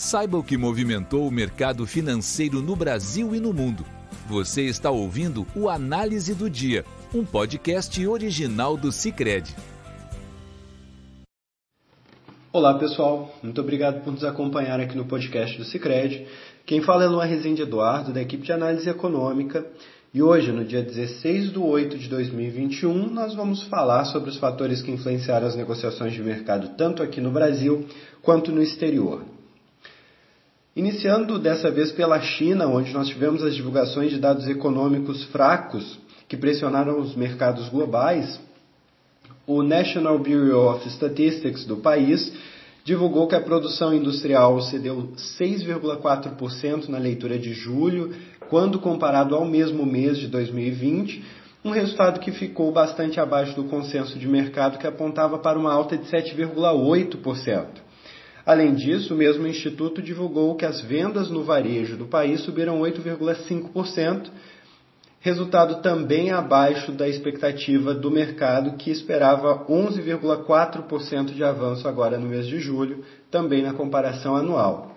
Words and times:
Saiba 0.00 0.38
o 0.38 0.44
que 0.44 0.56
movimentou 0.56 1.26
o 1.26 1.30
mercado 1.30 1.84
financeiro 1.84 2.62
no 2.62 2.76
Brasil 2.76 3.34
e 3.34 3.40
no 3.40 3.52
mundo. 3.52 3.84
Você 4.28 4.62
está 4.62 4.92
ouvindo 4.92 5.44
o 5.56 5.68
Análise 5.68 6.36
do 6.36 6.48
Dia, 6.48 6.84
um 7.12 7.24
podcast 7.24 8.06
original 8.06 8.76
do 8.76 8.92
Cicred. 8.92 9.52
Olá 12.52 12.78
pessoal, 12.78 13.34
muito 13.42 13.60
obrigado 13.60 14.04
por 14.04 14.12
nos 14.12 14.22
acompanhar 14.22 14.78
aqui 14.78 14.96
no 14.96 15.04
podcast 15.04 15.58
do 15.58 15.64
Cicred. 15.64 16.28
Quem 16.64 16.80
fala 16.80 17.02
é 17.02 17.08
Luan 17.08 17.24
Rezende 17.24 17.62
Eduardo, 17.62 18.12
da 18.12 18.22
equipe 18.22 18.44
de 18.44 18.52
análise 18.52 18.88
econômica. 18.88 19.66
E 20.14 20.22
hoje, 20.22 20.52
no 20.52 20.64
dia 20.64 20.80
16 20.80 21.50
de 21.50 21.58
8 21.58 21.98
de 21.98 22.08
2021, 22.08 23.10
nós 23.10 23.34
vamos 23.34 23.64
falar 23.64 24.04
sobre 24.04 24.30
os 24.30 24.36
fatores 24.36 24.80
que 24.80 24.92
influenciaram 24.92 25.48
as 25.48 25.56
negociações 25.56 26.12
de 26.12 26.22
mercado 26.22 26.76
tanto 26.76 27.02
aqui 27.02 27.20
no 27.20 27.32
Brasil 27.32 27.84
quanto 28.22 28.52
no 28.52 28.62
exterior. 28.62 29.37
Iniciando 30.78 31.40
dessa 31.40 31.72
vez 31.72 31.90
pela 31.90 32.20
China, 32.20 32.68
onde 32.68 32.92
nós 32.92 33.08
tivemos 33.08 33.42
as 33.42 33.52
divulgações 33.52 34.12
de 34.12 34.18
dados 34.20 34.46
econômicos 34.46 35.24
fracos 35.24 35.98
que 36.28 36.36
pressionaram 36.36 37.00
os 37.00 37.16
mercados 37.16 37.68
globais, 37.68 38.40
o 39.44 39.60
National 39.64 40.16
Bureau 40.20 40.72
of 40.72 40.88
Statistics 40.88 41.64
do 41.64 41.78
país 41.78 42.32
divulgou 42.84 43.26
que 43.26 43.34
a 43.34 43.40
produção 43.40 43.92
industrial 43.92 44.60
cedeu 44.60 45.08
6,4% 45.16 46.88
na 46.88 46.98
leitura 46.98 47.36
de 47.40 47.52
julho, 47.52 48.14
quando 48.48 48.78
comparado 48.78 49.34
ao 49.34 49.44
mesmo 49.44 49.84
mês 49.84 50.16
de 50.16 50.28
2020, 50.28 51.24
um 51.64 51.70
resultado 51.70 52.20
que 52.20 52.30
ficou 52.30 52.70
bastante 52.70 53.18
abaixo 53.18 53.52
do 53.56 53.64
consenso 53.64 54.16
de 54.16 54.28
mercado 54.28 54.78
que 54.78 54.86
apontava 54.86 55.40
para 55.40 55.58
uma 55.58 55.72
alta 55.72 55.98
de 55.98 56.04
7,8%. 56.04 57.87
Além 58.48 58.74
disso, 58.74 59.12
o 59.12 59.16
mesmo 59.18 59.46
instituto 59.46 60.00
divulgou 60.00 60.54
que 60.54 60.64
as 60.64 60.80
vendas 60.80 61.28
no 61.28 61.44
varejo 61.44 61.98
do 61.98 62.06
país 62.06 62.40
subiram 62.40 62.80
8,5%, 62.80 64.30
resultado 65.20 65.82
também 65.82 66.30
abaixo 66.30 66.90
da 66.90 67.06
expectativa 67.06 67.92
do 67.92 68.10
mercado, 68.10 68.78
que 68.78 68.90
esperava 68.90 69.66
11,4% 69.66 71.34
de 71.34 71.44
avanço 71.44 71.86
agora 71.86 72.16
no 72.16 72.26
mês 72.26 72.46
de 72.46 72.58
julho, 72.58 73.04
também 73.30 73.62
na 73.62 73.74
comparação 73.74 74.34
anual. 74.34 74.96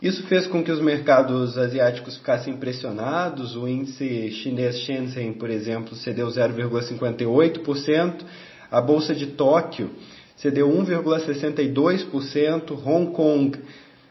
Isso 0.00 0.26
fez 0.26 0.46
com 0.46 0.64
que 0.64 0.72
os 0.72 0.80
mercados 0.80 1.58
asiáticos 1.58 2.16
ficassem 2.16 2.56
pressionados. 2.56 3.54
O 3.54 3.68
índice 3.68 4.30
chinês 4.30 4.78
Shenzhen, 4.78 5.34
por 5.34 5.50
exemplo, 5.50 5.94
cedeu 5.94 6.28
0,58%. 6.28 8.24
A 8.70 8.80
bolsa 8.80 9.14
de 9.14 9.26
Tóquio 9.26 9.90
cedeu 10.36 10.68
1,62%, 10.68 12.78
Hong 12.84 13.12
Kong 13.12 13.58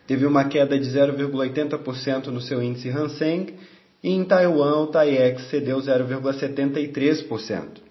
teve 0.08 0.26
uma 0.26 0.46
queda 0.46 0.78
de 0.78 0.90
0,80% 0.90 2.28
no 2.28 2.42
seu 2.42 2.62
índice 2.62 2.90
Hang 2.90 3.12
Seng, 3.14 3.54
e 4.04 4.12
em 4.12 4.24
Taiwan 4.24 4.82
o 4.82 4.88
TAIEX 4.88 5.50
cedeu 5.50 5.80
0,73%. 5.80 7.84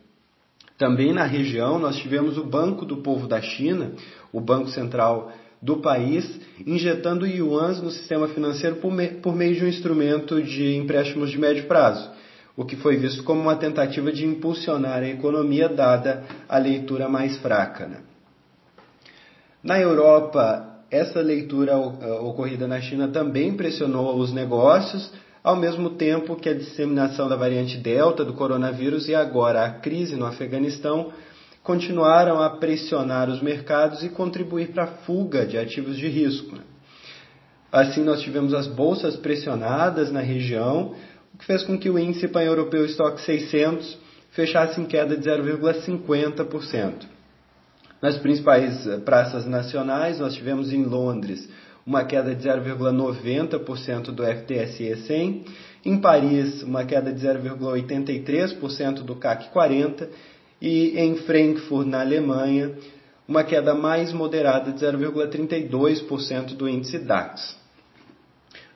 Também 0.76 1.12
na 1.12 1.24
região 1.24 1.78
nós 1.78 1.96
tivemos 1.96 2.36
o 2.36 2.44
Banco 2.44 2.84
do 2.84 2.98
Povo 2.98 3.26
da 3.26 3.40
China, 3.40 3.92
o 4.32 4.40
Banco 4.40 4.68
Central 4.68 5.32
do 5.62 5.78
país, 5.78 6.28
injetando 6.66 7.26
yuans 7.26 7.80
no 7.80 7.90
sistema 7.90 8.28
financeiro 8.28 8.76
por, 8.76 8.92
me 8.92 9.08
por 9.08 9.34
meio 9.34 9.54
de 9.54 9.64
um 9.64 9.68
instrumento 9.68 10.42
de 10.42 10.76
empréstimos 10.76 11.30
de 11.30 11.38
médio 11.38 11.64
prazo, 11.64 12.10
o 12.56 12.64
que 12.64 12.76
foi 12.76 12.96
visto 12.96 13.22
como 13.22 13.40
uma 13.40 13.56
tentativa 13.56 14.12
de 14.12 14.26
impulsionar 14.26 15.02
a 15.02 15.08
economia 15.08 15.68
dada 15.68 16.24
a 16.48 16.58
leitura 16.58 17.08
mais 17.08 17.36
fraca. 17.38 17.86
Né? 17.86 17.98
Na 19.64 19.80
Europa, 19.80 20.82
essa 20.90 21.22
leitura 21.22 21.74
ocorrida 21.78 22.68
na 22.68 22.82
China 22.82 23.08
também 23.08 23.56
pressionou 23.56 24.14
os 24.18 24.30
negócios, 24.30 25.10
ao 25.42 25.56
mesmo 25.56 25.88
tempo 25.88 26.36
que 26.36 26.50
a 26.50 26.54
disseminação 26.54 27.30
da 27.30 27.34
variante 27.34 27.78
Delta 27.78 28.26
do 28.26 28.34
coronavírus 28.34 29.08
e 29.08 29.14
agora 29.14 29.64
a 29.64 29.70
crise 29.70 30.16
no 30.16 30.26
Afeganistão 30.26 31.10
continuaram 31.62 32.42
a 32.42 32.50
pressionar 32.50 33.30
os 33.30 33.40
mercados 33.40 34.04
e 34.04 34.10
contribuir 34.10 34.68
para 34.68 34.84
a 34.84 34.88
fuga 35.06 35.46
de 35.46 35.56
ativos 35.56 35.96
de 35.96 36.08
risco. 36.08 36.58
Assim, 37.72 38.04
nós 38.04 38.20
tivemos 38.20 38.52
as 38.52 38.66
bolsas 38.66 39.16
pressionadas 39.16 40.12
na 40.12 40.20
região, 40.20 40.94
o 41.32 41.38
que 41.38 41.46
fez 41.46 41.62
com 41.62 41.78
que 41.78 41.88
o 41.88 41.98
índice 41.98 42.28
pan-europeu 42.28 42.84
Stock 42.84 43.18
600 43.18 43.96
fechasse 44.30 44.78
em 44.78 44.84
queda 44.84 45.16
de 45.16 45.26
0,50%. 45.26 47.13
Nas 48.04 48.18
principais 48.18 48.86
eh, 48.86 48.98
praças 48.98 49.46
nacionais, 49.46 50.20
nós 50.20 50.34
tivemos 50.34 50.70
em 50.70 50.84
Londres 50.84 51.48
uma 51.86 52.04
queda 52.04 52.34
de 52.34 52.46
0,90% 52.46 54.10
do 54.10 54.22
FTSE 54.22 54.94
100, 55.06 55.44
em 55.86 55.98
Paris 55.98 56.62
uma 56.64 56.84
queda 56.84 57.10
de 57.10 57.26
0,83% 57.26 58.96
do 58.96 59.16
CAC 59.16 59.48
40 59.48 60.10
e 60.60 61.00
em 61.00 61.16
Frankfurt, 61.16 61.86
na 61.86 62.02
Alemanha, 62.02 62.72
uma 63.26 63.42
queda 63.42 63.74
mais 63.74 64.12
moderada 64.12 64.70
de 64.70 64.84
0,32% 64.84 66.54
do 66.56 66.68
índice 66.68 66.98
DAX. 66.98 67.56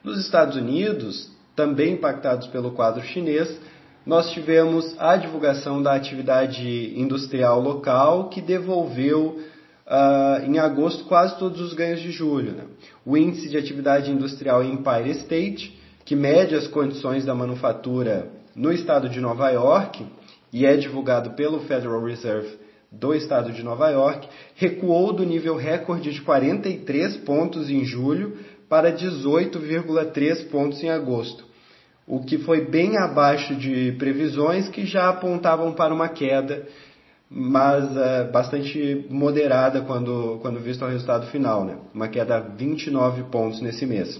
Nos 0.03 0.19
Estados 0.19 0.55
Unidos, 0.55 1.29
também 1.55 1.93
impactados 1.93 2.47
pelo 2.47 2.71
quadro 2.71 3.03
chinês, 3.03 3.59
nós 4.05 4.31
tivemos 4.31 4.95
a 4.99 5.17
divulgação 5.17 5.81
da 5.81 5.93
atividade 5.93 6.93
industrial 6.99 7.59
local, 7.59 8.29
que 8.29 8.41
devolveu 8.41 9.39
uh, 9.85 10.45
em 10.45 10.57
agosto 10.57 11.05
quase 11.05 11.37
todos 11.37 11.59
os 11.59 11.73
ganhos 11.73 11.99
de 11.99 12.11
julho. 12.11 12.51
Né? 12.51 12.63
O 13.05 13.17
índice 13.17 13.49
de 13.49 13.57
atividade 13.57 14.09
industrial 14.09 14.63
Empire 14.63 15.11
State, 15.11 15.77
que 16.05 16.15
mede 16.15 16.55
as 16.55 16.67
condições 16.67 17.25
da 17.25 17.35
manufatura 17.35 18.29
no 18.55 18.71
estado 18.71 19.09
de 19.09 19.19
Nova 19.19 19.49
York 19.49 20.05
e 20.51 20.65
é 20.65 20.75
divulgado 20.75 21.31
pelo 21.31 21.59
Federal 21.61 22.03
Reserve 22.03 22.57
do 22.91 23.13
estado 23.13 23.51
de 23.51 23.61
Nova 23.61 23.89
York, 23.89 24.27
recuou 24.55 25.13
do 25.13 25.23
nível 25.23 25.55
recorde 25.55 26.11
de 26.11 26.21
43 26.21 27.17
pontos 27.17 27.69
em 27.69 27.85
julho 27.85 28.37
para 28.67 28.91
18,3 28.91 30.49
pontos 30.49 30.81
em 30.81 30.89
agosto 30.89 31.48
o 32.09 32.19
que 32.19 32.39
foi 32.39 32.65
bem 32.65 32.97
abaixo 32.97 33.55
de 33.55 33.91
previsões 33.99 34.67
que 34.67 34.83
já 34.83 35.09
apontavam 35.09 35.71
para 35.73 35.93
uma 35.93 36.09
queda, 36.09 36.67
mas 37.29 37.95
é, 37.95 38.23
bastante 38.23 39.05
moderada 39.11 39.81
quando, 39.81 40.39
quando 40.41 40.59
visto 40.59 40.83
o 40.83 40.87
resultado 40.87 41.27
final, 41.27 41.63
né? 41.63 41.77
uma 41.93 42.07
queda 42.07 42.39
de 42.39 42.65
29 42.65 43.25
pontos 43.25 43.61
nesse 43.61 43.85
mês. 43.85 44.19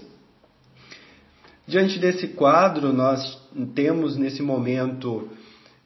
Diante 1.66 1.98
desse 1.98 2.28
quadro, 2.28 2.92
nós 2.92 3.36
temos 3.74 4.16
nesse 4.16 4.40
momento 4.40 5.28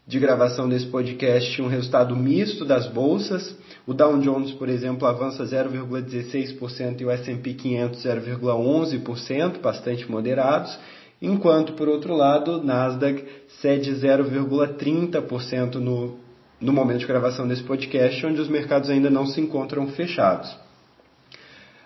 de 0.07 0.21
gravação 0.21 0.69
desse 0.69 0.87
podcast 0.87 1.63
um 1.63 1.69
resultado 1.69 2.15
misto 2.15 2.67
das 2.67 2.87
bolsas. 2.87 3.57
O 3.87 3.95
Dow 3.95 4.19
Jones, 4.19 4.53
por 4.53 4.69
exemplo, 4.69 5.09
avança 5.09 5.45
0,16% 5.45 7.01
e 7.01 7.05
o 7.07 7.11
S&P 7.11 7.55
500 7.55 8.05
0,11%, 8.05 9.61
bastante 9.63 10.11
moderados 10.11 10.79
enquanto, 11.27 11.73
por 11.73 11.89
outro 11.89 12.15
lado, 12.15 12.63
Nasdaq 12.63 13.25
cede 13.61 13.93
0,30% 13.93 15.77
no, 15.77 16.17
no 16.61 16.73
momento 16.73 17.01
de 17.01 17.07
gravação 17.07 17.49
desse 17.49 17.63
podcast, 17.63 18.25
onde 18.27 18.41
os 18.41 18.49
mercados 18.49 18.91
ainda 18.91 19.11
não 19.11 19.27
se 19.27 19.41
encontram 19.41 19.87
fechados. 19.89 20.55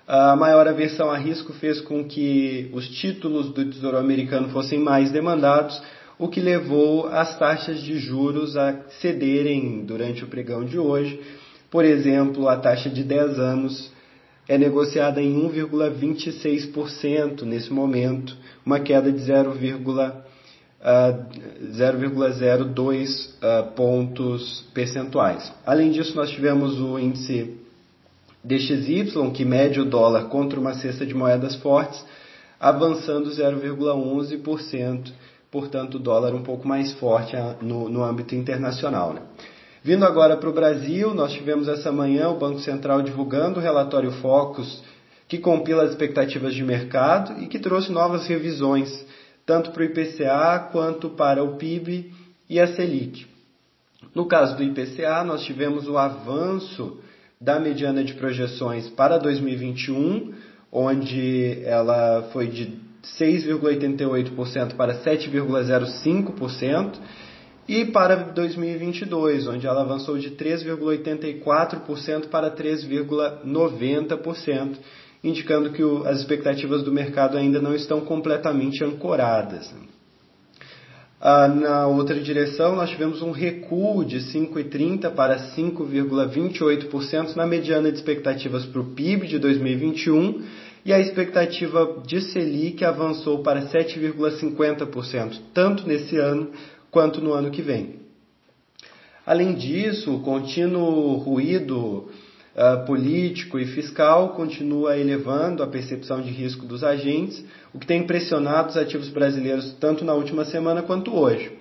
A 0.06 0.34
maior 0.34 0.66
aversão 0.66 1.10
a 1.10 1.18
risco 1.18 1.52
fez 1.52 1.80
com 1.80 2.02
que 2.02 2.70
os 2.72 2.88
títulos 2.88 3.50
do 3.50 3.64
Tesouro 3.64 3.98
Americano 3.98 4.48
fossem 4.48 4.78
mais 4.78 5.10
demandados, 5.12 5.80
o 6.18 6.28
que 6.28 6.40
levou 6.40 7.06
as 7.08 7.38
taxas 7.38 7.80
de 7.80 7.98
juros 7.98 8.56
a 8.56 8.74
cederem 9.00 9.84
durante 9.84 10.24
o 10.24 10.26
pregão 10.26 10.64
de 10.64 10.78
hoje. 10.78 11.20
Por 11.70 11.84
exemplo, 11.84 12.48
a 12.48 12.56
taxa 12.56 12.88
de 12.88 13.04
10 13.04 13.38
anos 13.38 13.92
é 14.48 14.56
negociada 14.56 15.20
em 15.20 15.34
1,26% 15.48 17.42
nesse 17.42 17.70
momento, 17.70 18.34
uma 18.64 18.80
queda 18.80 19.12
de 19.12 19.20
0,02 19.20 20.00
uh, 22.80 22.84
uh, 23.38 23.70
pontos 23.72 24.64
percentuais. 24.72 25.52
Além 25.66 25.90
disso, 25.90 26.16
nós 26.16 26.30
tivemos 26.30 26.80
o 26.80 26.98
índice 26.98 27.58
DXY, 28.42 29.30
que 29.34 29.44
mede 29.44 29.80
o 29.80 29.84
dólar 29.84 30.28
contra 30.28 30.58
uma 30.58 30.72
cesta 30.72 31.04
de 31.04 31.12
moedas 31.12 31.54
fortes, 31.56 32.02
avançando 32.58 33.28
0,11%, 33.30 35.12
portanto, 35.50 35.96
o 35.96 35.98
dólar 35.98 36.34
um 36.34 36.42
pouco 36.42 36.66
mais 36.66 36.90
forte 36.94 37.36
ah, 37.36 37.54
no, 37.60 37.90
no 37.90 38.02
âmbito 38.02 38.34
internacional. 38.34 39.12
Né? 39.12 39.20
Vindo 39.82 40.04
agora 40.04 40.36
para 40.36 40.48
o 40.48 40.52
Brasil, 40.52 41.14
nós 41.14 41.32
tivemos 41.32 41.68
essa 41.68 41.92
manhã 41.92 42.28
o 42.28 42.38
Banco 42.38 42.58
Central 42.60 43.00
divulgando 43.00 43.60
o 43.60 43.62
relatório 43.62 44.10
Focus, 44.10 44.82
que 45.28 45.38
compila 45.38 45.84
as 45.84 45.90
expectativas 45.90 46.52
de 46.54 46.64
mercado 46.64 47.40
e 47.42 47.46
que 47.46 47.58
trouxe 47.58 47.92
novas 47.92 48.26
revisões, 48.26 49.06
tanto 49.46 49.70
para 49.70 49.82
o 49.82 49.84
IPCA 49.84 50.68
quanto 50.72 51.10
para 51.10 51.44
o 51.44 51.56
PIB 51.56 52.12
e 52.50 52.58
a 52.58 52.66
Selic. 52.66 53.26
No 54.14 54.26
caso 54.26 54.56
do 54.56 54.64
IPCA, 54.64 55.22
nós 55.22 55.42
tivemos 55.42 55.86
o 55.86 55.96
avanço 55.96 56.98
da 57.40 57.60
mediana 57.60 58.02
de 58.02 58.14
projeções 58.14 58.88
para 58.88 59.16
2021, 59.16 60.34
onde 60.72 61.62
ela 61.64 62.28
foi 62.32 62.48
de 62.48 62.78
6,88% 63.20 64.74
para 64.74 64.94
7,05%, 65.04 66.98
e 67.68 67.84
para 67.84 68.16
2022, 68.16 69.46
onde 69.46 69.66
ela 69.66 69.82
avançou 69.82 70.16
de 70.16 70.30
3,84% 70.30 72.28
para 72.28 72.50
3,90%, 72.50 74.78
indicando 75.22 75.70
que 75.70 75.84
o, 75.84 76.06
as 76.06 76.20
expectativas 76.20 76.82
do 76.82 76.90
mercado 76.90 77.36
ainda 77.36 77.60
não 77.60 77.74
estão 77.74 78.00
completamente 78.00 78.82
ancoradas. 78.82 79.70
Ah, 81.20 81.48
na 81.48 81.88
outra 81.88 82.18
direção, 82.20 82.76
nós 82.76 82.90
tivemos 82.90 83.20
um 83.20 83.32
recuo 83.32 84.04
de 84.04 84.18
5,30% 84.18 85.10
para 85.10 85.36
5,28% 85.54 87.34
na 87.36 87.46
mediana 87.46 87.90
de 87.90 87.98
expectativas 87.98 88.64
para 88.64 88.80
o 88.80 88.94
PIB 88.94 89.26
de 89.26 89.38
2021 89.38 90.42
e 90.86 90.92
a 90.92 91.00
expectativa 91.00 92.00
de 92.06 92.22
Selic 92.22 92.84
avançou 92.84 93.42
para 93.42 93.62
7,50%, 93.62 95.40
tanto 95.52 95.84
nesse 95.86 96.16
ano 96.16 96.50
quanto 96.90 97.20
no 97.20 97.32
ano 97.32 97.50
que 97.50 97.62
vem. 97.62 97.96
Além 99.26 99.54
disso, 99.54 100.14
o 100.14 100.20
contínuo 100.20 101.16
ruído 101.16 102.08
uh, 102.58 102.86
político 102.86 103.58
e 103.58 103.66
fiscal 103.66 104.30
continua 104.30 104.96
elevando 104.96 105.62
a 105.62 105.66
percepção 105.66 106.22
de 106.22 106.30
risco 106.30 106.64
dos 106.64 106.82
agentes, 106.82 107.44
o 107.74 107.78
que 107.78 107.86
tem 107.86 108.06
pressionado 108.06 108.70
os 108.70 108.76
ativos 108.76 109.08
brasileiros 109.08 109.76
tanto 109.78 110.04
na 110.04 110.14
última 110.14 110.44
semana 110.44 110.82
quanto 110.82 111.14
hoje. 111.14 111.52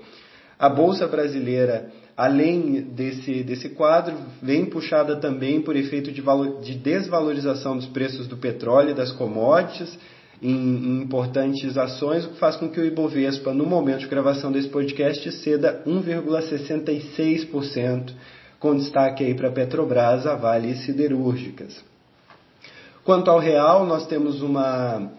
A 0.57 0.69
Bolsa 0.69 1.05
Brasileira, 1.07 1.91
além 2.15 2.81
desse, 2.81 3.43
desse 3.43 3.69
quadro, 3.69 4.15
vem 4.41 4.65
puxada 4.65 5.17
também 5.17 5.61
por 5.61 5.75
efeito 5.75 6.11
de, 6.11 6.21
valor, 6.21 6.61
de 6.61 6.73
desvalorização 6.73 7.75
dos 7.75 7.85
preços 7.85 8.27
do 8.27 8.37
petróleo 8.37 8.91
e 8.91 8.95
das 8.95 9.11
commodities 9.11 9.99
em, 10.41 10.51
em, 10.51 11.01
importantes 11.01 11.77
ações, 11.77 12.25
o 12.25 12.29
que 12.29 12.39
faz 12.39 12.55
com 12.55 12.69
que 12.69 12.79
o 12.79 12.85
Ibovespa, 12.85 13.53
no 13.53 13.65
momento 13.65 13.99
de 13.99 14.07
gravação 14.07 14.49
desse 14.51 14.69
podcast, 14.69 15.31
ceda 15.31 15.83
1,66%, 15.85 18.13
com 18.59 18.75
destaque 18.75 19.23
aí 19.23 19.35
para 19.35 19.51
Petrobras, 19.51 20.25
a 20.25 20.33
Vale 20.35 20.71
e 20.71 20.77
Siderúrgicas. 20.77 21.85
Quanto 23.03 23.29
ao 23.31 23.39
real, 23.39 23.85
nós 23.85 24.07
temos 24.07 24.41
uma, 24.41 25.11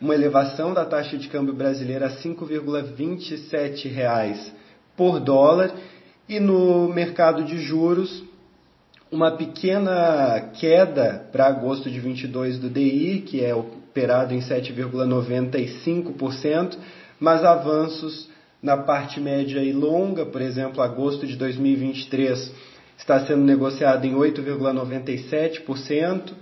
uma 0.00 0.14
elevação 0.14 0.72
da 0.72 0.84
taxa 0.84 1.18
de 1.18 1.28
câmbio 1.28 1.54
brasileira 1.54 2.06
a 2.06 2.08
R$ 2.08 2.16
5,27 2.16 4.52
por 4.96 5.20
dólar 5.20 5.72
e 6.28 6.40
no 6.40 6.88
mercado 6.88 7.44
de 7.44 7.58
juros 7.58 8.24
uma 9.10 9.36
pequena 9.36 10.50
queda 10.54 11.28
para 11.30 11.46
agosto 11.46 11.90
de 11.90 12.00
22 12.00 12.58
do 12.58 12.68
DI, 12.68 13.22
que 13.26 13.44
é 13.44 13.54
operado 13.96 14.34
em 14.34 14.40
7,95%, 14.40 16.76
mas 17.18 17.42
avanços 17.42 18.28
na 18.62 18.76
parte 18.76 19.18
média 19.18 19.60
e 19.60 19.72
longa, 19.72 20.26
por 20.26 20.42
exemplo, 20.42 20.82
agosto 20.82 21.26
de 21.26 21.34
2023 21.36 22.52
está 22.98 23.24
sendo 23.26 23.42
negociado 23.42 24.04
em 24.04 24.14
8,97%, 24.14 26.34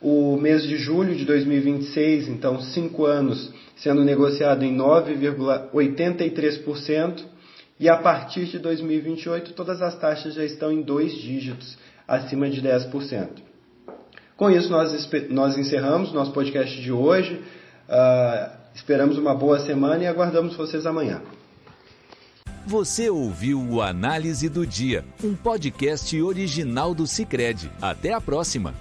o 0.00 0.36
mês 0.36 0.62
de 0.62 0.76
julho 0.76 1.16
de 1.16 1.24
2026, 1.24 2.28
então 2.28 2.60
cinco 2.60 3.04
anos, 3.04 3.52
sendo 3.76 4.04
negociado 4.04 4.64
em 4.64 4.76
9,83%, 4.76 7.24
e 7.80 7.88
a 7.88 7.96
partir 7.96 8.44
de 8.46 8.60
2028 8.60 9.54
todas 9.54 9.82
as 9.82 9.98
taxas 9.98 10.34
já 10.34 10.44
estão 10.44 10.70
em 10.70 10.82
dois 10.82 11.14
dígitos, 11.14 11.76
acima 12.06 12.48
de 12.50 12.62
10%. 12.62 13.51
Com 14.42 14.50
isso, 14.50 14.68
nós, 14.70 15.08
nós 15.30 15.56
encerramos 15.56 16.12
nosso 16.12 16.32
podcast 16.32 16.82
de 16.82 16.90
hoje. 16.90 17.40
Uh, 17.88 18.50
esperamos 18.74 19.16
uma 19.16 19.32
boa 19.32 19.60
semana 19.60 20.02
e 20.02 20.06
aguardamos 20.08 20.56
vocês 20.56 20.84
amanhã. 20.84 21.22
Você 22.66 23.08
ouviu 23.08 23.60
o 23.60 23.80
Análise 23.80 24.48
do 24.48 24.66
Dia, 24.66 25.04
um 25.22 25.36
podcast 25.36 26.20
original 26.20 26.92
do 26.92 27.06
Cicred. 27.06 27.70
Até 27.80 28.12
a 28.12 28.20
próxima! 28.20 28.74